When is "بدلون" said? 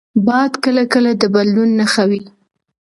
1.33-1.69